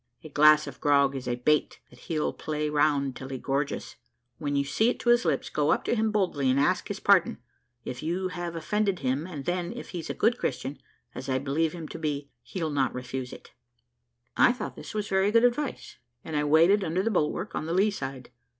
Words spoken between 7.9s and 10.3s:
you have offended him, and then, if he's a